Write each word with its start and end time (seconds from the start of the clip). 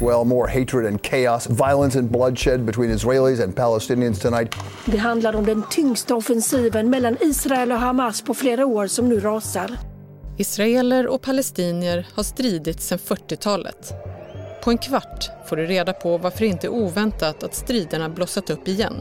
Well, 0.00 0.24
more 0.24 0.48
hatred 0.48 0.86
and 0.86 1.02
chaos, 1.02 1.46
violence 1.46 1.98
and 1.98 2.10
bloodshed 2.10 2.66
between 2.66 2.90
Israelis 2.90 3.44
and 3.44 3.56
Palestinians 3.56 4.20
tonight. 4.20 4.54
Det 4.84 4.96
handlar 4.96 5.36
om 5.36 5.46
den 5.46 5.62
tyngsta 5.70 6.14
offensiven 6.14 6.90
mellan 6.90 7.16
Israel 7.20 7.72
och 7.72 7.78
Hamas 7.78 8.22
på 8.22 8.34
flera 8.34 8.66
år 8.66 8.86
som 8.86 9.08
nu 9.08 9.20
rasar. 9.20 9.70
Israeler 10.38 11.06
och 11.06 11.22
palestinier 11.22 12.06
har 12.14 12.22
stridit 12.22 12.80
sedan 12.82 12.98
40-talet. 12.98 13.92
På 14.64 14.70
en 14.70 14.78
kvart 14.78 15.30
får 15.48 15.56
du 15.56 15.66
reda 15.66 15.92
på 15.92 16.18
varför 16.18 16.44
inte 16.44 16.66
är 16.66 16.72
oväntat 16.72 17.42
att 17.42 17.54
striderna 17.54 18.08
blossat 18.08 18.50
upp 18.50 18.68
igen 18.68 18.94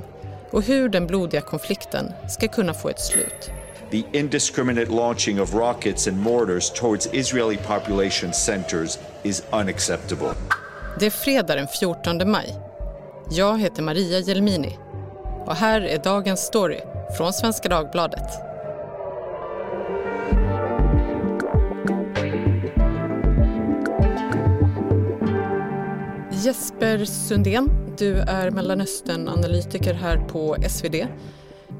och 0.52 0.64
hur 0.64 0.89
den 0.89 1.07
blodiga 1.07 1.41
konflikten 1.41 2.12
ska 2.30 2.48
kunna 2.48 2.73
få 2.73 2.89
ett 2.89 3.00
slut. 3.00 3.52
The 3.91 4.04
indiscriminate 4.12 4.91
launching 4.91 5.41
of 5.41 5.54
rockets 5.54 6.07
and 6.07 6.18
mortars 6.18 6.71
towards 6.71 7.10
Israeli 7.14 7.57
population 7.57 8.34
centers 8.34 8.98
is 9.23 9.44
unacceptable. 9.52 10.34
Det 11.00 11.06
är 11.06 11.10
fredag 11.10 11.56
den 11.56 11.68
14 11.68 12.32
maj. 12.32 12.60
Jag 13.32 13.60
heter 13.60 13.83
Maria 13.83 14.20
Jelmini 14.20 14.78
och 15.46 15.56
här 15.56 15.82
är 15.82 15.97
dagens 16.04 16.39
story 16.39 16.79
från 17.18 17.33
Svenska 17.33 17.69
Dagbladet. 17.69 18.29
Jesper 26.32 27.05
Sundén, 27.05 27.96
du 27.97 28.18
är 28.18 28.52
Mellanösternanalytiker 28.52 29.94
här 29.94 30.18
på 30.18 30.57
SvD. 30.69 30.96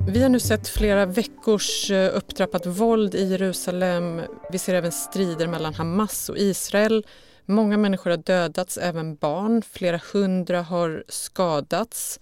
Vi 0.08 0.22
har 0.22 0.30
nu 0.30 0.39
sett 0.39 0.67
flera 0.67 1.05
veckors 1.05 1.91
eh, 1.91 2.17
upptrappat 2.17 2.66
våld 2.66 3.16
i 3.16 3.23
Jerusalem. 3.23 4.22
Vi 4.52 4.58
ser 4.58 4.73
även 4.73 4.91
strider 4.91 5.48
mellan 5.48 5.73
Hamas 5.73 6.30
och 6.30 6.38
Israel. 6.38 7.05
Många 7.45 7.77
människor 7.77 8.09
har 8.09 8.17
dödats, 8.17 8.77
även 8.77 9.15
barn. 9.15 9.61
Flera 9.61 10.02
hundra 10.13 10.61
har 10.61 11.03
skadats. 11.07 12.19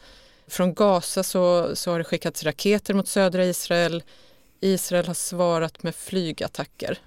Från 0.47 0.73
Gaza 0.73 1.23
så, 1.23 1.75
så 1.75 1.91
har 1.91 1.97
det 1.97 2.03
skickats 2.03 2.43
raketer 2.43 2.93
mot 2.93 3.07
södra 3.07 3.45
Israel. 3.45 4.03
Israel 4.59 5.07
har 5.07 5.13
svarat 5.13 5.83
med 5.83 5.95
flygattacker. 5.95 6.97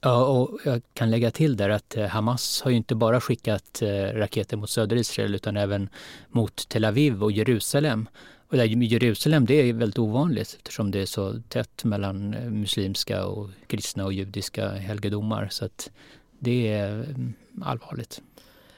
Ja, 0.00 0.24
och 0.24 0.60
jag 0.64 0.82
kan 0.94 1.10
lägga 1.10 1.30
till 1.30 1.56
där 1.56 1.68
att 1.68 1.96
eh, 1.96 2.06
Hamas 2.06 2.62
har 2.62 2.70
ju 2.70 2.76
inte 2.76 2.94
bara 2.94 3.20
skickat 3.20 3.82
eh, 3.82 3.88
raketer 3.88 4.56
mot 4.56 4.70
södra 4.70 4.96
Israel 4.96 5.34
utan 5.34 5.56
även 5.56 5.88
mot 6.28 6.68
Tel 6.68 6.84
Aviv 6.84 7.22
och 7.22 7.32
Jerusalem. 7.32 8.08
Och 8.48 8.56
där 8.56 8.64
Jerusalem 8.64 9.46
det 9.46 9.54
är 9.54 9.72
väldigt 9.72 9.98
ovanligt 9.98 10.54
eftersom 10.56 10.90
det 10.90 11.00
är 11.00 11.06
så 11.06 11.40
tätt 11.48 11.84
mellan 11.84 12.34
eh, 12.34 12.50
muslimska 12.50 13.26
och 13.26 13.50
kristna 13.66 14.04
och 14.04 14.12
judiska 14.12 14.68
helgedomar. 14.68 15.48
Så 15.50 15.64
att 15.64 15.90
det 16.38 16.68
är 16.68 16.92
mm, 16.94 17.34
allvarligt. 17.62 18.22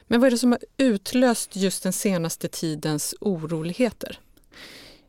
Men 0.07 0.19
vad 0.19 0.27
är 0.27 0.31
det 0.31 0.37
som 0.37 0.51
har 0.51 0.59
utlöst 0.77 1.55
just 1.55 1.83
den 1.83 1.93
senaste 1.93 2.47
tidens 2.47 3.15
oroligheter? 3.21 4.19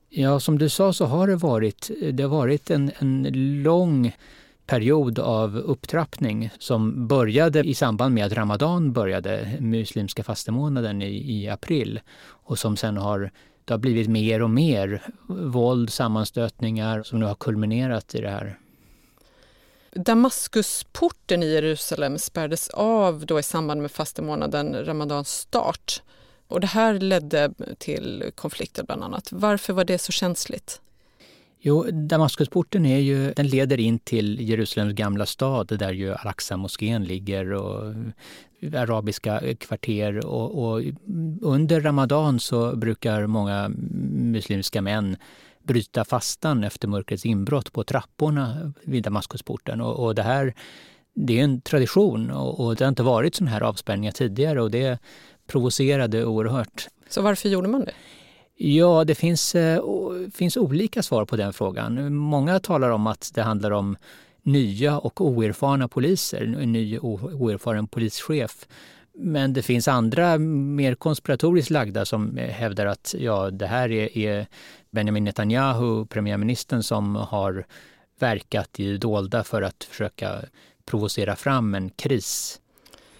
Ja, 0.09 0.41
som 0.41 0.59
du 0.59 0.69
sa 0.69 0.93
så 0.93 1.05
har 1.05 1.27
det 1.27 1.37
varit, 1.37 1.91
det 2.13 2.23
har 2.23 2.31
varit 2.31 2.71
en, 2.71 2.91
en 2.99 3.27
lång 3.63 4.13
period 4.67 5.19
av 5.19 5.57
upptrappning 5.57 6.51
som 6.59 7.09
började 7.09 7.61
i 7.61 7.75
samband 7.75 8.15
med 8.15 8.27
att 8.27 8.33
Ramadan 8.33 8.93
började, 8.93 9.57
muslimska 9.61 10.25
fastemånaden 10.25 11.03
i, 11.03 11.33
i 11.33 11.49
april 11.49 12.01
och 12.21 12.59
som 12.59 12.77
sen 12.77 12.97
har 12.97 13.31
det 13.65 13.75
har 13.75 13.79
blivit 13.79 14.09
mer 14.09 14.43
och 14.43 14.51
mer 14.51 15.03
våld, 15.29 15.91
sammanstötningar 15.91 17.03
som 17.03 17.21
nu 17.21 17.27
har 17.27 17.35
kulminerat 17.35 18.15
i 18.15 18.21
det 18.21 18.31
här. 18.31 18.59
Damaskusporten 19.91 21.43
i 21.43 21.47
Jerusalem 21.47 22.19
spärrades 22.19 22.69
av 22.69 23.27
då 23.27 23.39
i 23.39 23.43
samband 23.43 23.83
med 23.83 23.91
fastemånaden 23.91 24.85
Ramadans 24.85 25.31
start. 25.31 26.03
Och 26.49 26.61
det 26.61 26.67
här 26.67 26.95
ledde 26.95 27.53
till 27.79 28.31
konflikter 28.35 28.83
bland 28.83 29.03
annat. 29.03 29.29
Varför 29.33 29.73
var 29.73 29.85
det 29.85 29.99
så 29.99 30.13
känsligt? 30.13 30.81
Jo, 31.61 31.83
Damaskusporten 31.91 32.87
är 32.87 32.99
ju, 32.99 33.33
den 33.33 33.49
leder 33.49 33.81
in 33.81 33.99
till 33.99 34.41
Jerusalems 34.41 34.95
gamla 34.95 35.27
stad 35.27 35.79
där 35.79 35.93
ju 35.93 36.15
Al-Aqsa-moskén 36.15 37.05
ligger 37.05 37.53
och 37.53 37.95
arabiska 38.75 39.43
kvarter. 39.59 40.27
Och, 40.27 40.65
och, 40.65 40.83
under 41.43 41.81
Ramadan 41.81 42.41
så 42.41 42.77
brukar 42.77 43.27
många 43.27 43.69
muslimska 44.33 44.83
män 44.83 45.17
bryta 45.69 46.05
fastan 46.05 46.65
efter 46.65 46.89
mörkrets 46.89 47.27
inbrott 47.27 47.73
på 47.73 47.85
trapporna 47.85 48.73
vid 48.83 49.03
Damaskusporten. 49.03 49.81
Och, 49.81 50.05
och 50.05 50.15
det 50.15 50.23
här 50.23 50.55
det 51.15 51.41
är 51.41 51.45
en 51.45 51.61
tradition 51.61 52.31
och, 52.31 52.61
och 52.61 52.77
det 52.77 52.85
har 52.85 52.89
inte 52.89 53.03
varit 53.03 53.35
sådana 53.35 53.51
här 53.51 53.61
avspärrningar 53.61 54.13
tidigare 54.13 54.63
och 54.63 54.71
det 54.71 54.99
provocerade 55.47 56.25
oerhört. 56.25 56.89
Så 57.09 57.23
varför 57.23 57.49
gjorde 57.49 57.69
man 57.69 57.81
det? 57.85 57.93
Ja, 58.55 59.05
det 59.05 59.15
finns, 59.15 59.55
eh, 59.55 59.83
finns 60.35 60.57
olika 60.57 61.03
svar 61.03 61.25
på 61.25 61.37
den 61.37 61.53
frågan. 61.53 62.15
Många 62.15 62.61
talar 62.61 62.91
om 62.91 63.07
att 63.07 63.31
det 63.35 63.43
handlar 63.43 63.71
om 63.71 63.97
nya 64.43 64.99
och 64.99 65.21
oerfarna 65.21 65.89
poliser, 65.89 66.57
en 66.61 66.73
ny 66.73 66.99
oerfaren 66.99 67.87
polischef. 67.87 68.67
Men 69.15 69.53
det 69.53 69.63
finns 69.63 69.89
andra 69.89 70.39
mer 70.39 70.95
konspiratoriskt 70.95 71.71
lagda 71.71 72.05
som 72.05 72.37
hävdar 72.37 72.87
att 72.87 73.15
ja, 73.19 73.51
det 73.51 73.67
här 73.67 73.93
är, 73.93 74.19
är 74.19 74.47
Benjamin 74.99 75.25
Netanyahu, 75.25 76.07
premiärministern, 76.07 76.83
som 76.83 77.17
har 77.17 77.67
verkat 78.19 78.81
i 78.81 78.97
dolda 78.97 79.45
för 79.45 79.63
att 79.63 79.85
försöka 79.85 80.41
provocera 80.85 81.37
fram 81.37 81.75
en 81.75 81.91
kris. 81.91 82.61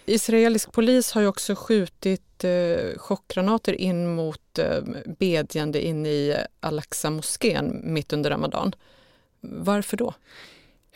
Israelisk 0.05 0.71
polis 0.71 1.11
har 1.11 1.21
ju 1.21 1.27
också 1.27 1.55
skjutit 1.55 2.43
eh, 2.43 2.97
chockgranater 2.97 3.73
in 3.73 4.15
mot 4.15 4.59
eh, 4.59 4.83
bedjande 5.19 5.85
inne 5.85 6.09
i 6.09 6.35
Al-Aqsa-moskén 6.59 7.81
mitt 7.83 8.13
under 8.13 8.29
Ramadan. 8.29 8.75
Varför 9.41 9.97
då? 9.97 10.13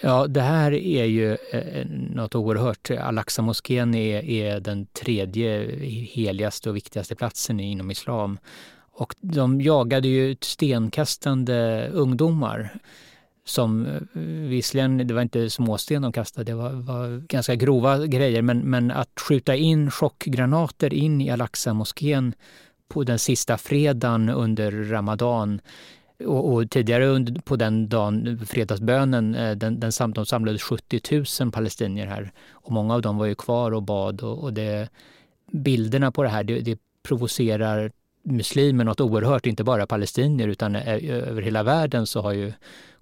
Ja, 0.01 0.27
det 0.27 0.41
här 0.41 0.71
är 0.73 1.05
ju 1.05 1.37
eh, 1.51 1.85
något 1.89 2.35
oerhört. 2.35 2.91
Al-Aqsa-moskén 2.91 3.95
är, 3.95 4.23
är 4.23 4.59
den 4.59 4.85
tredje 4.85 5.75
heligaste 5.85 6.69
och 6.69 6.75
viktigaste 6.75 7.15
platsen 7.15 7.59
inom 7.59 7.91
islam. 7.91 8.37
Och 8.95 9.15
de 9.21 9.61
jagade 9.61 10.07
ju 10.07 10.35
stenkastande 10.41 11.87
ungdomar 11.93 12.79
som 13.45 13.85
eh, 13.85 14.19
visserligen, 14.49 15.07
det 15.07 15.13
var 15.13 15.21
inte 15.21 15.49
småsten 15.49 16.01
de 16.01 16.11
kastade, 16.11 16.51
det 16.51 16.55
var, 16.55 16.69
var 16.69 17.27
ganska 17.27 17.55
grova 17.55 18.05
grejer, 18.07 18.41
men, 18.41 18.59
men 18.59 18.91
att 18.91 19.19
skjuta 19.19 19.55
in 19.55 19.91
chockgranater 19.91 20.93
in 20.93 21.21
i 21.21 21.29
Al-Aqsa-moskén 21.29 22.33
på 22.87 23.03
den 23.03 23.19
sista 23.19 23.57
fredagen 23.57 24.29
under 24.29 24.71
Ramadan 24.71 25.61
och, 26.25 26.53
och, 26.53 26.69
tidigare 26.69 27.05
under, 27.05 27.41
på 27.41 27.55
den 27.55 27.89
dagen, 27.89 28.39
fredagsbönen, 28.45 29.35
eh, 29.35 29.55
den, 29.55 29.79
den, 29.79 29.91
sam, 29.91 30.13
de 30.13 30.25
samlade 30.25 30.59
70 30.59 31.25
000 31.41 31.51
palestinier 31.51 32.05
här. 32.05 32.31
Och 32.51 32.71
många 32.71 32.93
av 32.93 33.01
dem 33.01 33.17
var 33.17 33.25
ju 33.25 33.35
kvar 33.35 33.71
och 33.71 33.83
bad. 33.83 34.21
Och, 34.21 34.43
och 34.43 34.53
det, 34.53 34.89
bilderna 35.51 36.11
på 36.11 36.23
det 36.23 36.29
här 36.29 36.43
det, 36.43 36.59
det 36.59 36.79
provocerar 37.03 37.91
muslimer 38.23 38.83
något 38.83 39.01
oerhört, 39.01 39.45
inte 39.45 39.63
bara 39.63 39.87
palestinier 39.87 40.47
utan 40.47 40.75
eh, 40.75 41.09
över 41.09 41.41
hela 41.41 41.63
världen 41.63 42.07
så 42.07 42.21
har 42.21 42.33
ju 42.33 42.53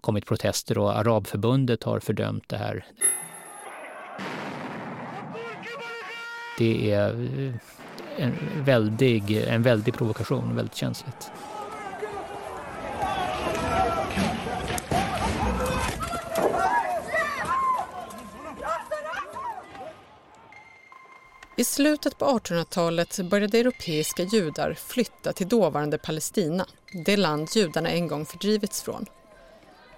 kommit 0.01 0.25
protester 0.25 0.77
och 0.77 0.97
Arabförbundet 0.97 1.83
har 1.83 1.99
fördömt 1.99 2.49
det 2.49 2.57
här. 2.57 2.85
Det 6.57 6.91
är 6.91 7.09
eh, 7.09 7.53
en 8.17 8.33
väldig, 8.63 9.31
en 9.47 9.63
väldig 9.63 9.93
provokation, 9.93 10.55
väldigt 10.55 10.75
känsligt. 10.75 11.31
Slutet 21.81 22.17
på 22.17 22.25
1800-talet 22.25 23.19
började 23.19 23.59
europeiska 23.59 24.23
judar 24.23 24.73
flytta 24.73 25.33
till 25.33 25.47
dåvarande 25.47 25.97
Palestina, 25.97 26.66
det 27.05 27.17
land 27.17 27.49
judarna 27.55 27.89
en 27.89 28.07
gång 28.07 28.25
fördrivits 28.25 28.81
från. 28.81 29.05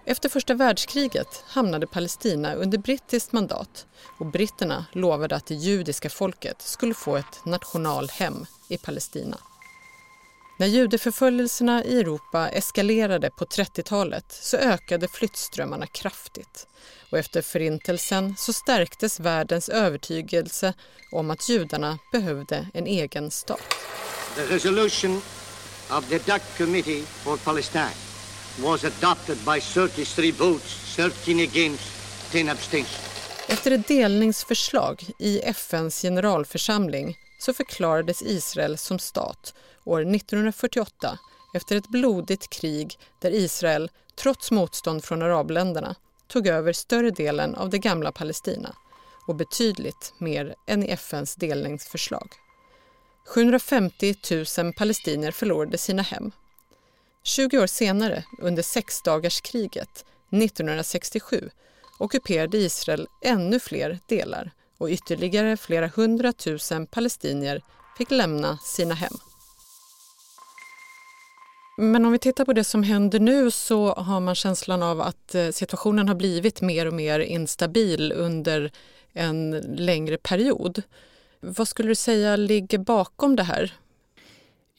Efter 0.06 0.30
första 0.30 0.53
världskriget 0.53 1.44
hamnade 1.47 1.88
Palestina 1.88 2.53
under 2.53 2.77
brittiskt 2.77 3.31
mandat 3.31 3.85
och 4.19 4.25
britterna 4.25 4.85
lovade 4.91 5.35
att 5.35 5.45
det 5.45 5.56
judiska 5.56 6.09
folket 6.09 6.62
skulle 6.62 6.94
få 6.94 7.15
ett 7.15 7.45
nationalhem 7.45 8.45
i 8.68 8.77
Palestina. 8.77 9.38
När 10.57 10.67
judeförföljelserna 10.67 11.83
i 11.83 12.00
Europa 12.00 12.50
eskalerade 12.50 13.29
på 13.29 13.45
30-talet 13.45 14.25
så 14.29 14.57
ökade 14.57 15.07
flyttströmmarna 15.07 15.88
kraftigt 15.88 16.67
och 17.11 17.17
efter 17.17 17.41
Förintelsen 17.41 18.35
så 18.38 18.53
stärktes 18.53 19.19
världens 19.19 19.69
övertygelse 19.69 20.73
om 21.11 21.31
att 21.31 21.50
judarna 21.50 22.00
behövde 22.11 22.67
en 22.73 22.88
egen 22.88 23.31
stat. 23.31 23.61
The 24.35 24.55
resolution 24.55 25.21
of 25.89 26.09
the 26.09 26.17
Dutch 26.17 26.57
Committee 26.57 27.01
for 27.01 27.38
Palestine 27.38 27.95
was 28.59 28.83
adopted 28.83 29.38
by 29.38 29.61
33 29.61 30.31
votes, 30.31 30.95
13 30.95 31.39
against, 31.39 31.83
10 32.31 32.51
abstentions. 32.51 33.00
Efter 33.47 33.71
ett 33.71 33.88
delningsförslag 33.88 35.09
i 35.19 35.39
FNs 35.39 36.01
generalförsamling 36.01 37.17
så 37.45 37.54
förklarades 37.54 38.22
Israel 38.22 38.78
som 38.78 39.00
stat 39.00 39.54
år 39.84 40.01
1948 40.01 41.19
efter 41.54 41.75
ett 41.75 41.88
blodigt 41.88 42.50
krig 42.50 43.00
där 43.19 43.31
Israel, 43.31 43.92
trots 44.16 44.51
motstånd 44.51 45.04
från 45.04 45.22
arabländerna, 45.22 45.95
tog 46.28 46.48
över 46.48 46.74
större 46.74 47.12
delen 47.12 47.56
av 47.56 47.69
det 47.69 47.78
gamla 47.78 48.12
Palestina 48.12 48.75
och 49.28 49.36
betydligt 49.36 50.13
mer 50.18 50.56
än 50.68 50.84
i 50.84 50.90
FNs 50.90 51.36
delningsförslag. 51.36 52.30
750 53.28 54.16
000 54.57 54.74
palestinier 54.74 55.31
förlorade 55.31 55.78
sina 55.78 56.01
hem. 56.01 56.31
20 57.24 57.60
år 57.60 57.68
senare, 57.68 58.24
under 58.42 58.63
sexdagarskriget 58.63 60.06
1967 60.31 61.50
ockuperade 62.00 62.57
Israel 62.57 63.07
ännu 63.22 63.60
fler 63.60 64.00
delar 64.07 64.51
och 64.78 64.90
ytterligare 64.90 65.58
flera 65.58 65.88
hundratusen 65.88 66.88
palestinier 66.88 67.62
fick 67.98 68.12
lämna 68.12 68.58
sina 68.58 68.96
hem. 68.96 69.14
Men 71.78 72.06
om 72.06 72.12
vi 72.12 72.20
tittar 72.20 72.46
på 72.46 72.54
det 72.54 72.64
som 72.64 72.84
händer 72.84 73.20
nu 73.20 73.52
så 73.52 73.94
har 73.94 74.20
man 74.20 74.36
känslan 74.36 74.84
av 74.84 75.02
att 75.02 75.36
eh, 75.36 75.50
situationen 75.50 76.08
har 76.08 76.16
blivit 76.16 76.62
mer 76.62 76.86
och 76.86 76.94
mer 76.94 77.20
instabil 77.20 78.12
under 78.12 78.72
en 79.14 79.52
längre 79.78 80.18
period. 80.18 80.81
Vad 81.40 81.68
skulle 81.68 81.90
du 81.90 81.96
säga 81.96 82.36
ligger 82.36 82.78
bakom 82.78 83.36
det 83.36 83.44
här? 83.44 83.74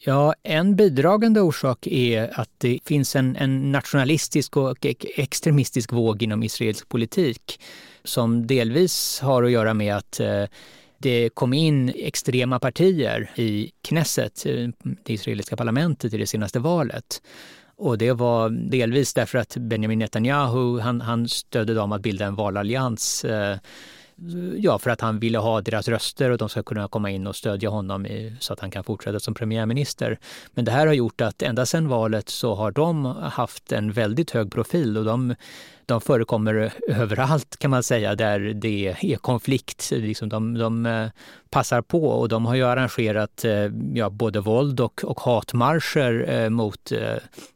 Ja, 0.07 0.35
en 0.43 0.77
bidragande 0.77 1.41
orsak 1.41 1.87
är 1.87 2.41
att 2.41 2.51
det 2.59 2.79
finns 2.85 3.17
en, 3.17 3.37
en 3.37 3.73
nationalistisk 3.73 4.57
och 4.57 4.87
extremistisk 5.17 5.93
våg 5.93 6.23
inom 6.23 6.43
israelisk 6.43 6.89
politik 6.89 7.61
som 8.05 8.47
delvis 8.47 9.21
har 9.21 9.43
att 9.43 9.51
göra 9.51 9.75
med 9.75 9.97
att 9.97 10.21
eh, 10.21 10.45
det 10.99 11.29
kom 11.35 11.53
in 11.53 11.93
extrema 11.97 12.59
partier 12.59 13.31
i 13.37 13.71
Knesset, 13.83 14.47
eh, 14.47 14.69
det 15.05 15.13
israeliska 15.13 15.57
parlamentet, 15.57 16.15
i 16.15 16.19
det 16.19 16.27
senaste 16.27 16.59
valet. 16.59 17.23
Och 17.77 17.99
det 17.99 18.13
var 18.13 18.51
delvis 18.51 19.15
därför 19.15 19.39
att 19.39 19.57
Benjamin 19.57 19.99
Netanyahu, 19.99 20.81
han, 20.81 21.01
han 21.01 21.29
stödde 21.29 21.75
dem 21.75 21.93
att 21.93 22.03
bilda 22.03 22.27
en 22.27 22.35
valallians 22.35 23.25
eh, 23.25 23.57
Ja, 24.57 24.79
för 24.79 24.91
att 24.91 25.01
han 25.01 25.19
ville 25.19 25.39
ha 25.39 25.61
deras 25.61 25.89
röster 25.89 26.31
och 26.31 26.39
de 26.39 26.49
ska 26.49 26.63
kunna 26.63 26.89
komma 26.89 27.11
in 27.11 27.27
och 27.27 27.37
stödja 27.37 27.69
honom 27.69 28.07
i, 28.07 28.37
så 28.41 28.53
att 28.53 28.61
han 28.61 28.71
kan 28.71 28.85
fortsätta 28.85 29.21
som 29.21 29.35
premiärminister. 29.35 30.19
Men 30.53 30.65
det 30.65 30.71
här 30.71 30.87
har 30.87 30.95
gjort 30.95 31.21
att 31.21 31.43
ända 31.43 31.67
sedan 31.67 31.89
valet 31.89 32.29
så 32.29 32.55
har 32.55 32.71
de 32.71 33.05
haft 33.23 33.73
en 33.73 33.93
väldigt 33.93 34.31
hög 34.31 34.53
profil 34.53 34.99
och 34.99 35.05
de, 35.05 35.35
de 35.87 36.01
förekommer 36.01 36.73
överallt 36.89 37.57
kan 37.57 37.71
man 37.71 37.83
säga 37.83 38.15
där 38.15 38.41
det 38.41 38.97
är 39.01 39.17
konflikt. 39.17 39.91
Liksom 39.91 40.29
de, 40.29 40.55
de 40.55 40.87
eh, 40.87 41.09
passar 41.51 41.83
på 41.83 42.07
och 42.07 42.29
de 42.29 42.47
har 42.47 42.55
ju 42.55 42.65
arrangerat 42.65 43.45
eh, 43.45 43.71
ja, 43.95 44.11
både 44.11 44.41
våld 44.41 44.81
och, 44.81 45.05
och 45.05 45.21
hatmarscher 45.21 46.27
eh, 46.29 46.51
mot 46.51 46.93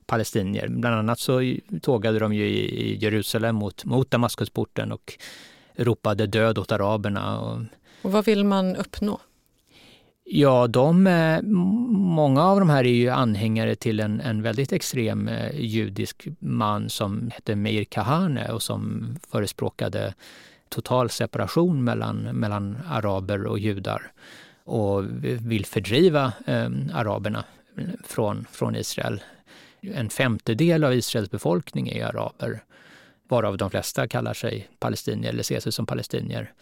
palestinier. 0.06 0.69
Bland 0.69 0.96
annat 0.96 1.19
så 1.19 1.54
tågade 1.82 2.19
de 2.19 2.34
ju 2.34 2.44
i 2.49 2.99
Jerusalem 3.00 3.56
mot, 3.56 3.84
mot 3.84 4.11
Damaskusporten 4.11 4.93
och 4.93 5.19
ropade 5.78 6.26
död 6.26 6.58
åt 6.58 6.72
araberna. 6.72 7.40
Och, 7.40 7.60
och 8.02 8.12
vad 8.12 8.25
vill 8.25 8.44
man 8.44 8.76
uppnå? 8.76 9.20
Ja, 10.30 10.66
de, 10.66 11.02
många 11.90 12.44
av 12.44 12.60
de 12.60 12.70
här 12.70 12.84
är 12.84 12.92
ju 12.92 13.08
anhängare 13.08 13.75
till 13.75 14.00
en, 14.00 14.20
en 14.20 14.42
väldigt 14.42 14.72
extrem 14.72 15.28
eh, 15.28 15.60
judisk 15.60 16.26
man 16.38 16.88
som 16.88 17.30
hette 17.34 17.56
Meir 17.56 17.84
Kahane 17.84 18.52
och 18.52 18.62
som 18.62 19.14
förespråkade 19.30 20.14
total 20.69 21.10
separation 21.10 21.84
mellan, 21.84 22.19
mellan 22.22 22.78
araber 22.88 23.46
och 23.46 23.58
judar 23.58 24.12
och 24.64 25.04
vill 25.22 25.66
fördriva 25.66 26.32
eh, 26.46 26.70
araberna 26.94 27.44
från, 28.04 28.46
från 28.52 28.76
Israel. 28.76 29.22
En 29.80 30.10
femtedel 30.10 30.84
av 30.84 30.94
Israels 30.94 31.30
befolkning 31.30 31.88
är 31.88 32.06
araber 32.06 32.62
varav 33.28 33.56
de 33.56 33.70
flesta 33.70 34.08
kallar 34.08 34.34
sig 34.34 34.69
palestinier 34.78 35.32
eller 35.32 35.42
ser 35.42 35.60
sig 35.60 35.72
som 35.72 35.86
palestinier. 35.86 36.52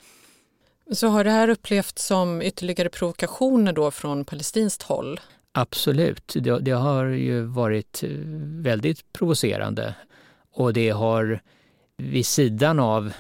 Så 0.93 1.09
har 1.09 1.25
det 1.25 1.31
här 1.31 1.49
upplevts 1.49 2.07
som 2.07 2.43
ytterligare 2.43 2.89
provokationer 2.89 3.73
då 3.73 3.91
från 3.91 4.25
palestinskt 4.25 4.83
håll? 4.83 5.21
Absolut, 5.53 6.33
det, 6.37 6.59
det, 6.59 6.71
har 6.71 7.05
ju 7.05 7.43
varit 7.43 8.05
väldigt 8.63 9.13
provocerande 9.13 9.95
och 10.53 10.73
det 10.73 10.91
har 10.91 11.41
vid 11.97 12.27
sidan 12.27 12.81
av, 12.81 13.13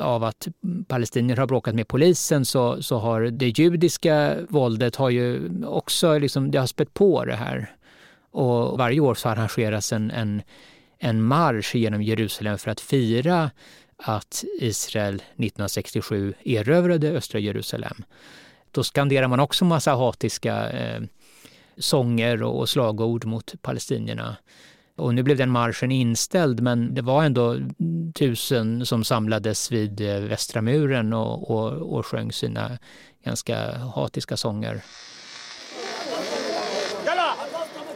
av 0.00 0.24
att 0.24 0.48
palestinier 0.88 1.36
har 1.36 1.46
bråkat 1.46 1.74
med 1.74 1.88
polisen 1.88 2.44
så, 2.44 2.82
så 2.82 2.98
har 2.98 3.20
det 3.20 3.58
judiska 3.58 4.36
våldet 4.48 4.96
har 4.96 5.10
ju 5.10 5.50
också 5.66 6.18
liksom, 6.18 6.50
det 6.50 6.58
har 6.58 6.66
spett 6.66 6.94
på 6.94 7.24
det 7.24 7.36
här. 7.36 7.76
Och 8.30 8.78
varje 8.78 9.00
år 9.00 9.14
så 9.14 9.28
arrangeras 9.28 9.92
en, 9.92 10.10
en 10.10 10.42
en 11.04 11.22
marsch 11.22 11.74
genom 11.74 12.02
Jerusalem 12.02 12.58
för 12.58 12.70
att 12.70 12.80
fira 12.80 13.50
att 13.96 14.44
Israel 14.60 15.14
1967 15.14 16.34
erövrade 16.44 17.10
östra 17.10 17.38
Jerusalem. 17.38 18.04
Då 18.70 18.82
skanderar 18.84 19.28
man 19.28 19.40
också 19.40 19.64
massa 19.64 19.94
hatiska 19.94 20.70
eh, 20.70 21.02
sånger 21.76 22.42
och 22.42 22.68
slagord 22.68 23.24
mot 23.24 23.62
palestinierna. 23.62 24.36
Och 24.96 25.14
nu 25.14 25.22
blev 25.22 25.36
den 25.36 25.50
marschen 25.50 25.90
inställd 25.90 26.60
men 26.60 26.94
det 26.94 27.02
var 27.02 27.24
ändå 27.24 27.56
tusen 28.14 28.86
som 28.86 29.04
samlades 29.04 29.72
vid 29.72 30.00
eh, 30.00 30.20
västra 30.20 30.62
muren 30.62 31.12
och, 31.12 31.50
och, 31.50 31.96
och 31.98 32.06
sjöng 32.06 32.32
sina 32.32 32.78
ganska 33.24 33.78
hatiska 33.78 34.36
sånger. 34.36 34.82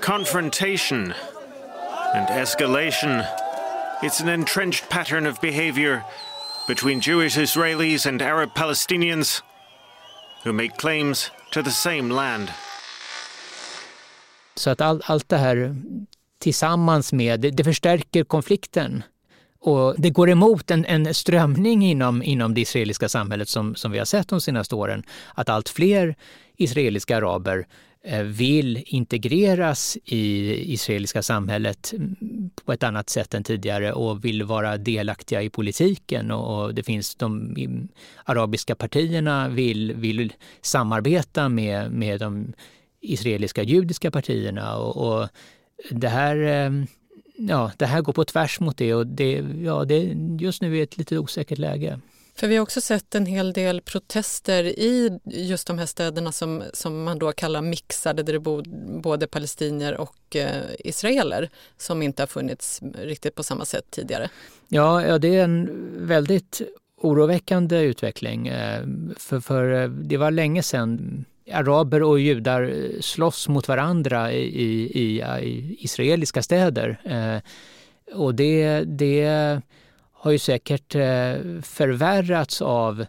Confrontation 0.00 1.12
and 2.16 2.28
escalation. 2.28 3.26
It's 4.02 4.20
an 4.20 4.28
entrenched 4.28 4.88
pattern 4.88 5.26
of 5.26 5.40
behavior 5.40 6.02
between 6.68 7.00
Jewish 7.00 7.36
Israelis 7.36 8.06
and 8.06 8.22
Arab 8.22 8.54
Palestinians 8.54 9.42
who 10.44 10.52
make 10.52 10.76
claims 10.76 11.30
to 11.50 11.62
the 11.62 11.70
same 11.70 12.10
land. 12.10 12.52
Så 14.54 14.70
att 14.70 14.80
all, 14.80 15.02
allt 15.04 15.28
det 15.28 15.36
här 15.36 15.76
tillsammans 16.38 17.12
med, 17.12 17.40
det, 17.40 17.50
det 17.50 17.64
förstärker 17.64 18.24
konflikten. 18.24 19.02
Och 19.66 19.94
det 19.98 20.10
går 20.10 20.30
emot 20.30 20.70
en, 20.70 20.84
en 20.84 21.14
strömning 21.14 21.86
inom, 21.86 22.22
inom 22.22 22.54
det 22.54 22.60
israeliska 22.60 23.08
samhället 23.08 23.48
som, 23.48 23.74
som 23.74 23.92
vi 23.92 23.98
har 23.98 24.04
sett 24.04 24.28
de 24.28 24.40
senaste 24.40 24.74
åren, 24.74 25.02
att 25.34 25.48
allt 25.48 25.68
fler 25.68 26.14
israeliska 26.56 27.16
araber 27.16 27.66
eh, 28.04 28.22
vill 28.22 28.84
integreras 28.86 29.98
i 30.04 30.52
israeliska 30.72 31.22
samhället 31.22 31.92
mm, 31.92 32.50
på 32.64 32.72
ett 32.72 32.82
annat 32.82 33.10
sätt 33.10 33.34
än 33.34 33.44
tidigare 33.44 33.92
och 33.92 34.24
vill 34.24 34.42
vara 34.42 34.76
delaktiga 34.76 35.42
i 35.42 35.50
politiken. 35.50 36.30
Och 36.30 36.74
det 36.74 36.82
finns 36.82 37.14
de 37.14 37.88
arabiska 38.24 38.74
partierna 38.74 39.48
vill, 39.48 39.92
vill 39.92 40.32
samarbeta 40.60 41.48
med, 41.48 41.92
med 41.92 42.20
de 42.20 42.52
israeliska 43.00 43.62
judiska 43.62 44.10
partierna. 44.10 44.76
Och, 44.76 44.96
och 44.96 45.28
det 45.90 46.08
här 46.08 46.36
eh, 46.36 46.70
ja, 47.36 47.72
det 47.76 47.86
här 47.86 48.00
går 48.00 48.12
på 48.12 48.24
tvärs 48.24 48.60
mot 48.60 48.76
det 48.76 48.94
och 48.94 49.06
det, 49.06 49.44
ja, 49.62 49.84
det 49.84 50.16
just 50.40 50.62
nu 50.62 50.78
är 50.78 50.82
ett 50.82 50.98
lite 50.98 51.18
osäkert 51.18 51.58
läge. 51.58 52.00
För 52.34 52.48
vi 52.48 52.56
har 52.56 52.62
också 52.62 52.80
sett 52.80 53.14
en 53.14 53.26
hel 53.26 53.52
del 53.52 53.80
protester 53.80 54.64
i 54.64 55.18
just 55.24 55.66
de 55.66 55.78
här 55.78 55.86
städerna 55.86 56.32
som, 56.32 56.62
som 56.72 57.04
man 57.04 57.18
då 57.18 57.32
kallar 57.32 57.62
mixade, 57.62 58.22
där 58.22 58.32
det 58.32 58.38
bor 58.38 58.62
både 59.02 59.26
palestinier 59.26 59.96
och 59.96 60.36
eh, 60.36 60.62
israeler 60.78 61.50
som 61.76 62.02
inte 62.02 62.22
har 62.22 62.26
funnits 62.26 62.80
riktigt 62.94 63.34
på 63.34 63.42
samma 63.42 63.64
sätt 63.64 63.84
tidigare. 63.90 64.30
Ja, 64.68 65.06
ja 65.06 65.18
det 65.18 65.36
är 65.36 65.44
en 65.44 65.68
väldigt 66.06 66.62
oroväckande 66.96 67.80
utveckling. 67.80 68.48
Eh, 68.48 68.84
för, 69.16 69.40
för 69.40 69.82
eh, 69.82 69.88
det 69.88 70.16
var 70.16 70.30
länge 70.30 70.62
sedan 70.62 71.24
araber 71.52 72.02
och 72.02 72.20
judar 72.20 72.62
eh, 72.62 73.00
slåss 73.00 73.48
mot 73.48 73.68
varandra 73.68 74.32
i, 74.32 74.44
i, 75.00 75.22
i 75.42 75.76
israeliska 75.78 76.42
städer. 76.42 77.00
Eh, 77.04 77.42
och 78.18 78.34
det, 78.34 78.80
det 78.80 79.60
har 80.12 80.30
ju 80.30 80.38
säkert 80.38 80.94
eh, 80.94 81.60
förvärrats 81.62 82.62
av 82.62 83.06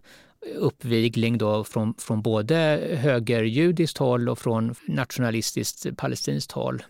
uppvigling 0.55 1.37
då 1.37 1.63
från, 1.63 1.93
från 1.97 2.21
både 2.21 2.81
högerjudiskt 2.93 3.97
håll 3.97 4.29
och 4.29 4.39
från 4.39 4.75
nationalistiskt 4.87 5.97
palestinskt 5.97 6.51
håll. 6.51 6.83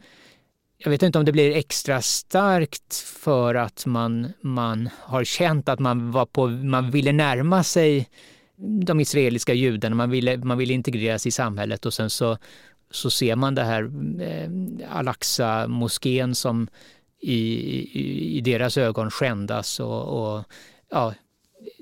Jag 0.78 0.92
vet 0.92 1.04
inte 1.04 1.20
om 1.20 1.26
det 1.26 1.32
blir 1.32 1.56
extra 1.56 2.02
starkt 2.02 2.96
för 2.96 3.56
att 3.56 3.86
man, 3.86 4.34
man 4.42 4.90
har 5.00 5.24
känt 5.24 5.70
att 5.70 5.80
man, 5.80 6.12
var 6.12 6.26
på, 6.26 6.48
man 6.48 6.92
ville 6.92 7.12
närma 7.12 7.64
sig 7.64 8.10
de 8.58 9.00
israeliska 9.00 9.54
judarna, 9.54 9.96
man 9.96 10.10
ville, 10.10 10.38
man 10.38 10.58
ville 10.58 10.74
integreras 10.74 11.26
i 11.28 11.32
samhället 11.32 11.86
och 11.86 11.94
sen 11.94 12.10
så, 12.10 12.38
så 12.92 13.10
ser 13.10 13.36
man 13.36 13.56
det 13.56 13.64
här 13.64 13.92
eh, 14.22 14.50
Al-Aqsa-moskén 14.98 16.36
som 16.36 16.68
i, 17.20 17.34
i, 17.34 18.38
i, 18.38 18.42
deras 18.42 18.78
ögon 18.78 19.12
skändas 19.12 19.80
och, 19.80 20.36
och, 20.38 20.44
ja, 20.90 21.14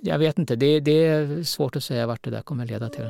jag 0.01 0.20
vet 0.20 0.39
inte, 0.39 0.55
det, 0.55 0.79
det 0.79 1.05
är 1.05 1.44
svårt 1.44 1.75
att 1.75 1.84
säga 1.84 2.08
vart 2.08 2.24
det 2.24 2.29
där 2.29 2.41
kommer 2.41 2.65
leda 2.65 2.89
till. 2.89 3.10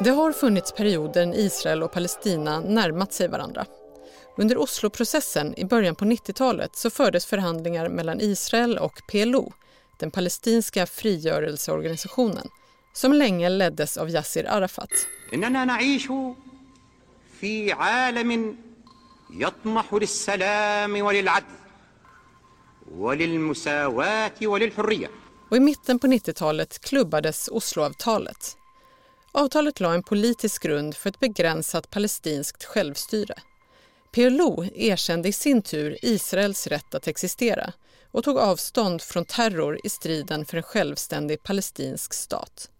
Det 0.00 0.10
har 0.10 0.32
funnits 0.32 0.72
perioder 0.72 1.26
när 1.26 1.38
Israel 1.38 1.82
och 1.82 1.92
Palestina 1.92 2.60
närmat 2.60 3.12
sig 3.12 3.28
varandra. 3.28 3.66
Under 4.36 4.58
Osloprocessen 4.58 5.58
i 5.58 5.64
början 5.64 5.94
på 5.94 6.04
90-talet 6.04 6.76
så 6.76 6.90
fördes 6.90 7.26
förhandlingar 7.26 7.88
mellan 7.88 8.20
Israel 8.20 8.78
och 8.78 9.00
PLO, 9.08 9.52
den 9.98 10.10
palestinska 10.10 10.86
frigörelseorganisationen, 10.86 12.48
som 12.92 13.12
länge 13.12 13.48
leddes 13.48 13.96
av 13.96 14.10
Yassir 14.10 14.46
Arafat. 14.48 14.90
Och 25.50 25.56
i 25.56 25.60
mitten 25.60 25.98
på 25.98 26.06
90-talet 26.06 26.78
klubbades 26.78 27.48
Osloavtalet. 27.48 28.56
Avtalet 29.32 29.80
la 29.80 29.94
en 29.94 30.02
politisk 30.02 30.62
grund 30.62 30.96
för 30.96 31.10
ett 31.10 31.20
begränsat 31.20 31.90
palestinskt 31.90 32.64
självstyre. 32.64 33.34
PLO 34.14 34.64
erkände 34.74 35.28
i 35.28 35.32
sin 35.32 35.62
tur 35.62 35.98
Israels 36.02 36.66
rätt 36.66 36.94
att 36.94 37.08
existera 37.08 37.72
och 38.10 38.24
tog 38.24 38.38
avstånd 38.38 39.02
från 39.02 39.24
terror 39.24 39.80
i 39.84 39.88
striden 39.88 40.44
för 40.46 40.56
en 40.56 40.62
självständig 40.62 41.42
palestinsk 41.42 42.14
stat. 42.14 42.70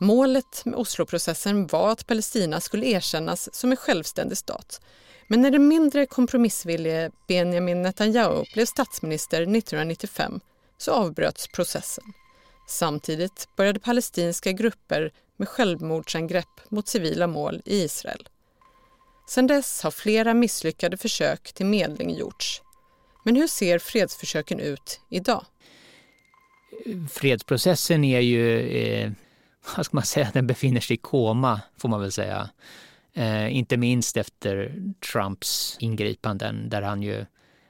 Målet 0.00 0.64
med 0.64 0.74
Osloprocessen 0.74 1.66
var 1.66 1.90
att 1.90 2.06
Palestina 2.06 2.60
skulle 2.60 2.86
erkännas 2.86 3.54
som 3.54 3.70
en 3.70 3.76
självständig 3.76 4.38
stat. 4.38 4.80
Men 5.28 5.42
när 5.42 5.50
den 5.50 5.68
mindre 5.68 6.06
kompromissvillige 6.06 7.10
Benjamin 7.28 7.82
Netanyahu 7.82 8.44
blev 8.54 8.66
statsminister 8.66 9.42
1995 9.42 10.40
så 10.78 10.92
avbröts 10.92 11.48
processen. 11.48 12.04
Samtidigt 12.68 13.48
började 13.56 13.80
palestinska 13.80 14.52
grupper 14.52 15.12
med 15.36 15.48
självmordsangrepp 15.48 16.70
mot 16.70 16.88
civila 16.88 17.26
mål 17.26 17.62
i 17.64 17.82
Israel. 17.82 18.28
Sedan 19.28 19.46
dess 19.46 19.82
har 19.82 19.90
flera 19.90 20.34
misslyckade 20.34 20.96
försök 20.96 21.52
till 21.52 21.66
medling 21.66 22.14
gjorts. 22.14 22.62
Men 23.24 23.36
hur 23.36 23.46
ser 23.46 23.78
fredsförsöken 23.78 24.60
ut 24.60 25.00
idag? 25.08 25.44
Fredsprocessen 27.10 28.04
är 28.04 28.20
ju, 28.20 28.60
eh, 28.68 29.10
vad 29.76 29.86
ska 29.86 29.96
man 29.96 30.04
säga, 30.04 30.30
den 30.34 30.46
befinner 30.46 30.80
sig 30.80 30.94
i 30.94 30.96
koma 30.96 31.60
får 31.76 31.88
man 31.88 32.00
väl 32.00 32.12
säga. 32.12 32.50
Eh, 33.14 33.56
inte 33.56 33.76
minst 33.76 34.16
efter 34.16 34.74
Trumps 35.12 35.76
ingripanden 35.80 36.68
där 36.68 36.82
han 36.82 37.02
ju, 37.02 37.26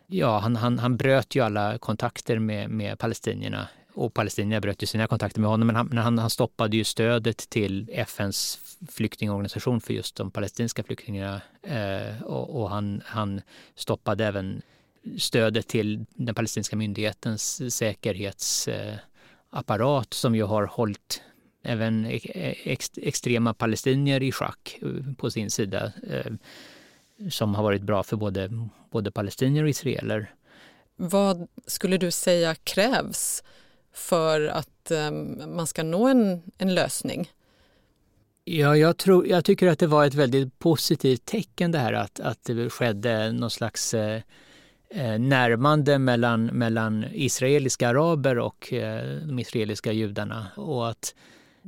ja 0.07 0.39
han, 0.39 0.57
han, 0.57 0.79
han 0.79 0.97
bröt 0.97 1.35
ju 1.35 1.45
alla 1.45 1.79
kontakter 1.79 2.39
med, 2.39 2.71
med 2.71 2.99
palestinierna 2.99 3.69
och 3.99 4.15
palestinierna 4.15 4.61
bröt 4.61 4.83
ju 4.83 4.87
sina 4.87 5.07
kontakter 5.07 5.41
med 5.41 5.51
honom 5.51 5.67
men 5.67 5.77
han, 5.77 5.99
han, 5.99 6.19
han 6.19 6.31
stoppade 6.31 6.77
ju 6.77 6.85
stödet 6.85 7.37
till 7.37 7.91
FNs 7.93 8.59
flyktingorganisation 8.89 9.81
för 9.81 9.95
just 9.95 10.17
de 10.17 10.31
palestinska 10.31 10.83
flyktingarna 10.83 11.41
eh, 11.63 12.23
och, 12.23 12.63
och 12.63 12.71
han, 12.71 13.03
han 13.05 13.41
stoppade 13.75 14.27
även 14.27 14.63
stödet 15.19 15.69
till 15.69 16.05
den 16.15 16.35
palestinska 16.35 16.77
myndighetens 16.77 17.75
säkerhetsapparat 17.75 20.07
eh, 20.07 20.17
som 20.17 20.35
ju 20.35 20.43
har 20.43 20.67
hållit 20.67 21.23
även 21.63 22.07
ex, 22.11 22.91
extrema 22.97 23.55
palestinier 23.55 24.23
i 24.23 24.33
schack 24.33 24.79
eh, 24.83 24.89
på 25.17 25.31
sin 25.31 25.51
sida 25.51 25.93
eh, 26.11 26.33
som 27.31 27.55
har 27.55 27.63
varit 27.63 27.83
bra 27.83 28.03
för 28.03 28.17
både, 28.17 28.69
både 28.91 29.11
palestinier 29.11 29.63
och 29.63 29.71
israeler. 29.71 30.35
Vad 30.97 31.49
skulle 31.67 31.97
du 31.97 32.11
säga 32.11 32.55
krävs 32.55 33.43
för 33.99 34.47
att 34.47 34.91
ehm, 34.91 35.57
man 35.57 35.67
ska 35.67 35.83
nå 35.83 36.09
en, 36.09 36.43
en 36.59 36.75
lösning? 36.75 37.31
Ja, 38.45 38.77
jag, 38.77 38.97
tror, 38.97 39.27
jag 39.27 39.45
tycker 39.45 39.67
att 39.69 39.79
det 39.79 39.87
var 39.87 40.07
ett 40.07 40.15
väldigt 40.15 40.59
positivt 40.59 41.25
tecken 41.25 41.73
det 41.73 41.79
här 41.79 41.93
att, 41.93 42.21
att 42.21 42.45
det 42.45 42.71
skedde 42.71 43.33
någon 43.33 43.51
slags 43.51 43.95
eh, 43.95 44.21
eh 44.91 45.19
närmande 45.19 45.99
mellan, 45.99 46.47
mellan 46.47 47.05
israeliska 47.13 47.89
araber 47.89 48.39
och 48.39 48.73
eh, 48.73 49.19
de 49.27 49.39
israeliska 49.39 49.93
judarna 49.93 50.47
och 50.57 50.89
att 50.89 51.15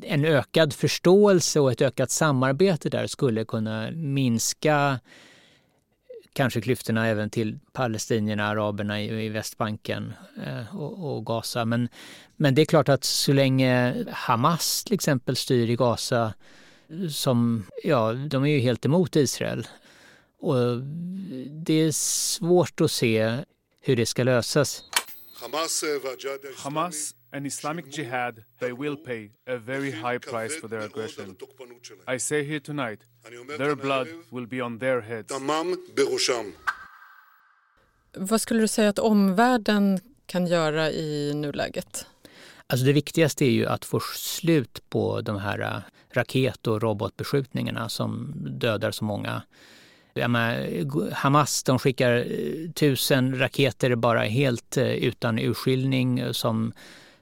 en 0.02 0.24
ökad 0.24 0.72
förståelse 0.72 1.60
och 1.60 1.72
ett 1.72 1.82
ökat 1.82 2.10
samarbete 2.10 2.88
där 2.88 3.06
skulle 3.06 3.44
kunna 3.44 3.90
minska 3.90 5.00
kanske 6.32 6.60
klyftorna 6.60 7.06
även 7.06 7.30
till 7.30 7.58
palestinierna, 7.72 8.46
araberna 8.46 9.02
i, 9.02 9.24
i 9.24 9.28
Västbanken 9.28 10.12
eh, 10.46 10.76
och, 10.76 11.16
och, 11.16 11.26
Gaza. 11.26 11.64
Men, 11.64 11.88
men 12.36 12.54
det 12.54 12.62
är 12.62 12.66
klart 12.66 12.88
att 12.88 13.04
så 13.04 13.32
länge 13.32 14.04
Hamas 14.10 14.84
till 14.84 14.94
exempel 14.94 15.36
styr 15.36 15.70
i 15.70 15.76
Gaza 15.76 16.34
som, 17.10 17.66
ja, 17.84 18.12
de 18.12 18.44
är 18.44 18.48
ju 18.48 18.58
helt 18.58 18.84
emot 18.84 19.16
Israel. 19.16 19.66
Och 20.40 20.56
det 21.50 21.74
är 21.74 21.92
svårt 21.92 22.80
att 22.80 22.90
se 22.90 23.38
hur 23.80 23.96
det 23.96 24.06
ska 24.06 24.24
lösas. 24.24 24.84
Hamas 26.56 27.14
and 27.32 27.46
Islamic 27.46 27.90
Jihad, 27.96 28.44
they 28.58 28.72
will 28.72 28.96
pay 28.96 29.30
a 29.46 29.56
very 29.56 29.90
high 29.90 30.18
price 30.18 30.60
for 30.60 30.68
their 30.68 30.80
aggression. 30.80 31.36
I 32.06 32.18
say 32.18 32.44
here 32.44 32.60
tonight, 32.60 33.00
their 33.58 33.76
blood 33.76 34.08
will 34.30 34.46
be 34.46 34.62
on 34.62 34.78
their 34.78 35.00
heads. 35.00 35.32
Vad 38.16 38.40
skulle 38.40 38.60
du 38.60 38.68
säga 38.68 38.88
att 38.88 38.98
omvärlden 38.98 40.00
kan 40.26 40.46
göra 40.46 40.90
i 40.90 41.34
nuläget? 41.34 42.06
Alltså 42.66 42.86
det 42.86 42.92
viktigaste 42.92 43.44
är 43.44 43.50
ju 43.50 43.66
att 43.66 43.84
få 43.84 44.00
slut 44.14 44.82
på 44.88 45.20
de 45.20 45.38
här 45.38 45.60
äh, 45.60 45.78
raket 46.10 46.66
och 46.66 46.82
robotbeskjutningarna 46.82 47.88
som 47.88 48.32
dödar 48.36 48.90
så 48.90 49.04
många. 49.04 49.42
Menar, 50.14 51.14
Hamas 51.14 51.62
de 51.62 51.78
skickar 51.78 52.16
äh, 52.16 52.70
tusen 52.74 53.38
raketer 53.38 53.94
bara 53.94 54.20
helt 54.20 54.76
äh, 54.76 54.84
utan 54.84 55.38
urskiljning 55.38 56.34
som 56.34 56.72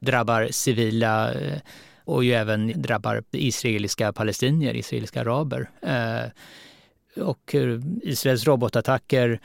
drabbar 0.01 0.49
civila 0.51 1.33
eh, 1.33 1.59
och 2.05 2.25
ju 2.25 2.33
även 2.33 2.83
drabbar 2.83 3.23
israeliska 3.33 4.13
palestinier, 4.13 4.77
israeliska 4.77 5.21
araber. 5.21 5.71
Eh, 5.83 6.31
och 7.25 7.55
eh, 7.55 7.81
Israels 8.03 8.47
robotattacker 8.47 9.41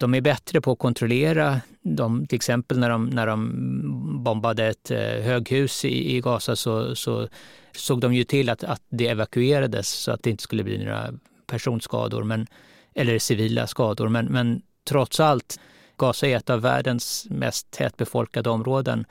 de 0.00 0.14
är 0.14 0.20
bättre 0.20 0.60
på 0.60 0.72
att 0.72 0.78
kontrollera 0.78 1.60
dem. 1.82 2.26
Till 2.26 2.36
exempel 2.36 2.78
när 2.78 2.90
de, 2.90 3.06
när 3.06 3.26
de 3.26 4.22
bombade 4.24 4.66
ett 4.66 4.88
höghus 5.24 5.84
i, 5.84 6.16
i 6.16 6.20
Gaza 6.20 6.56
så, 6.56 6.94
så 6.94 7.28
såg 7.72 8.00
de 8.00 8.14
ju 8.14 8.24
till 8.24 8.48
att, 8.48 8.64
att 8.64 8.82
det 8.88 9.08
evakuerades 9.08 9.88
så 9.88 10.12
att 10.12 10.22
det 10.22 10.30
inte 10.30 10.42
skulle 10.42 10.64
bli 10.64 10.78
några 10.78 11.14
personskador 11.46 12.24
men, 12.24 12.46
eller 12.94 13.18
civila 13.18 13.66
skador. 13.66 14.08
Men, 14.08 14.26
men 14.26 14.62
trots 14.88 15.20
allt, 15.20 15.60
Gaza 15.96 16.26
är 16.26 16.36
ett 16.36 16.50
av 16.50 16.60
världens 16.60 17.26
mest 17.30 17.70
tätbefolkade 17.70 18.50
områden. 18.50 19.04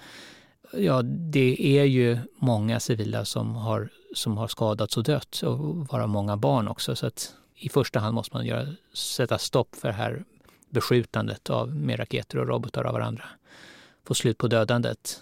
Ja, 0.77 1.01
det 1.03 1.80
är 1.80 1.84
ju 1.84 2.18
många 2.36 2.80
civila 2.80 3.25
som 3.25 3.56
har, 3.56 3.89
som 4.15 4.38
har 4.38 4.48
skadats 4.48 4.98
och 4.98 5.03
dött 5.03 5.44
och 5.44 5.88
vara 5.88 6.08
många 6.08 6.38
barn 6.38 6.68
också. 6.68 6.96
Så 6.96 7.06
att 7.06 7.36
i 7.56 7.70
första 7.70 8.00
hand 8.00 8.15
måste 8.15 8.36
man 8.36 8.46
göra, 8.46 8.68
sätta 8.94 9.38
stopp 9.38 9.75
för 9.75 9.88
det 9.88 9.94
här 9.94 10.24
beskjutandet 10.70 11.50
av, 11.50 11.75
med 11.75 12.00
raketer 12.00 12.38
och 12.38 12.48
robotar 12.48 12.84
av 12.84 12.94
varandra. 12.94 13.25
Få 14.03 14.13
slut 14.13 14.38
på 14.38 14.48
dödandet. 14.48 15.22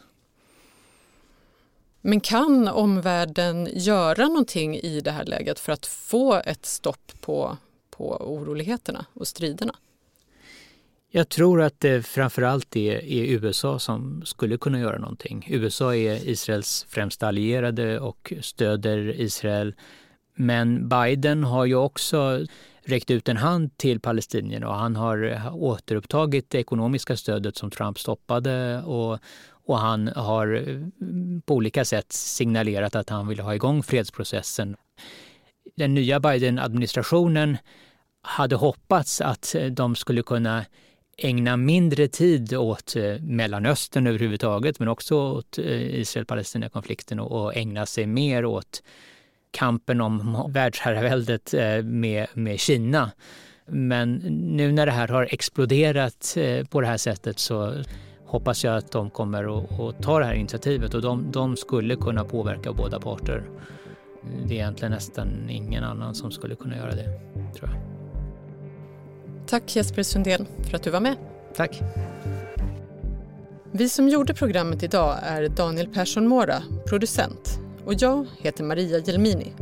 Men 2.02 2.20
kan 2.20 2.68
omvärlden 2.68 3.70
göra 3.74 4.28
någonting 4.28 4.76
i 4.76 5.02
det 5.02 5.12
här 5.12 5.26
läget 5.26 5.60
för 5.60 5.72
att 5.72 5.86
få 5.86 6.34
ett 6.46 6.66
stopp 6.66 7.12
på, 7.22 7.58
på 7.90 8.16
oroligheterna 8.16 9.06
och 9.14 9.28
striderna? 9.28 9.76
Jag 11.14 11.30
tror 11.30 11.62
att 11.62 11.80
det 11.80 12.06
framförallt 12.06 12.76
är, 12.76 13.04
är 13.04 13.24
USA 13.24 13.80
som 13.80 14.22
skulle 14.26 14.58
kunna 14.58 14.80
göra 14.80 14.98
någonting. 14.98 15.48
USA 15.50 15.96
är 15.96 16.30
Israels 16.30 16.86
främsta 16.90 17.28
allierade 17.28 18.00
och 18.00 18.34
stöder 18.42 19.22
Israel. 19.22 19.76
Men 20.36 20.90
Biden 20.90 21.44
har 21.44 21.66
ju 21.66 21.76
också 21.76 22.46
räckt 22.84 23.12
ut 23.12 23.30
en 23.30 23.38
hand 23.38 23.78
till 23.78 24.00
palestinierna 24.00 24.68
och 24.68 24.76
han 24.76 24.96
har 24.96 25.50
återupptagit 25.54 26.50
det 26.50 26.60
ekonomiska 26.60 27.18
stödet 27.18 27.58
som 27.58 27.72
Trump 27.72 28.00
stoppade 28.00 28.82
och, 28.82 29.20
och 29.66 29.80
han 29.80 30.08
har 30.08 30.48
mm, 30.48 31.42
på 31.46 31.56
olika 31.56 31.86
sätt 31.86 32.12
signalerat 32.12 32.96
att 32.96 33.10
han 33.10 33.28
vill 33.28 33.40
ha 33.40 33.56
igång 33.56 33.84
fredsprocessen. 33.84 34.76
Den 35.76 35.94
nya 35.94 36.20
Biden-administrationen 36.20 37.58
hade 38.22 38.56
hoppats 38.56 39.22
att 39.22 39.56
de 39.72 39.96
skulle 39.96 40.24
kunna 40.24 40.66
ägna 41.24 41.58
mindre 41.58 42.08
tid 42.08 42.54
åt 42.54 42.96
eh, 42.96 43.22
Mellanöstern 43.22 44.08
överhuvudtaget 44.08 44.80
men 44.80 44.88
också 44.88 45.16
åt 45.16 45.58
eh, 45.58 46.00
Israel-Palestina-konflikten 46.00 47.20
och 47.20 47.56
ägna 47.56 47.86
sig 47.86 48.06
mer 48.06 48.46
åt 48.46 48.84
kampen 49.52 50.02
om 50.02 50.46
världsherraväldet 50.54 51.54
eh, 51.54 51.84
med, 51.84 52.28
med 52.34 52.60
Kina. 52.60 53.12
Men 53.66 54.14
nu 54.56 54.72
när 54.72 54.86
det 54.86 54.92
här 54.92 55.08
har 55.08 55.28
exploderat 55.32 56.38
på 56.70 56.82
det 56.82 56.88
här 56.88 56.98
sättet 56.98 57.40
så 57.40 57.74
hoppas 58.26 58.64
jag 58.64 58.78
att 58.78 58.92
de 58.92 59.10
kommer 59.10 59.58
att, 59.60 59.80
att 59.80 60.04
ta 60.04 60.20
det 60.20 60.26
här 60.26 60.34
initiativet 60.34 60.94
och 60.94 61.02
de, 61.02 61.32
de 61.32 61.58
skulle 61.58 61.96
kunna 61.96 62.24
påverka 62.24 62.74
båda 62.74 63.00
parter. 63.00 63.44
det 64.46 64.54
är 64.54 64.58
egentligen 64.58 64.92
nästan 64.92 65.50
ingen 65.50 65.84
annan 65.84 66.16
som 66.16 66.32
skulle 66.32 66.56
kunna 66.56 66.78
göra 66.78 66.96
det, 66.96 67.20
tror 67.56 67.70
jag. 67.70 68.01
Tack 69.48 69.76
Jesper 69.76 70.04
Sundén 70.04 70.48
för 70.70 70.76
att 70.76 70.84
du 70.84 70.90
var 70.90 71.00
med. 71.00 71.16
Tack. 71.56 71.82
Vi 73.72 73.90
som 73.90 74.10
gjorde 74.10 74.34
programmet 74.34 74.84
idag 74.84 75.18
är 75.24 75.50
Daniel 75.50 75.88
Persson 75.88 76.28
Mora, 76.28 76.64
producent 76.88 77.60
och 77.86 77.94
jag 77.94 78.28
heter 78.38 78.64
Maria 78.64 78.98
Jelmini. 78.98 79.54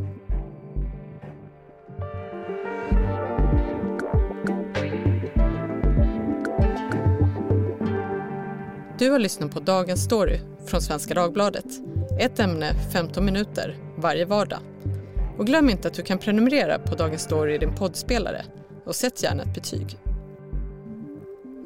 Du 9.00 9.10
har 9.10 9.20
lyssnat 9.20 9.52
på 9.52 9.60
Dagens 9.60 10.04
Story 10.04 10.40
från 10.66 10.82
Svenska 10.82 11.14
Dagbladet. 11.14 11.66
Ett 12.20 12.40
ämne, 12.40 12.74
15 12.94 13.26
minuter, 13.26 13.78
varje 13.98 14.26
vardag. 14.26 14.60
Och 15.38 15.46
glöm 15.46 15.70
inte 15.70 15.88
att 15.88 15.94
du 15.94 16.02
kan 16.02 16.18
prenumerera 16.18 16.80
på 16.80 16.96
Dagens 16.96 17.22
Story 17.22 17.56
i 17.56 17.58
din 17.58 17.76
poddspelare 17.76 18.46
och 18.90 18.96
sätt 18.96 19.24
gärna 19.24 19.44
ett 19.44 19.54
betyg. 19.54 19.98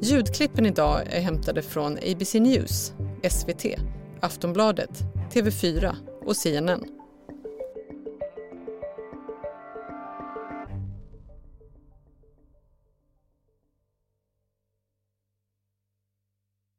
Ljudklippen 0.00 0.66
idag 0.66 1.02
är 1.06 1.20
hämtade 1.20 1.62
från 1.62 1.98
ABC 1.98 2.34
News, 2.34 2.92
SVT, 3.30 3.64
Aftonbladet, 4.20 4.90
TV4 5.32 5.96
och 6.24 6.36
CNN. 6.36 6.84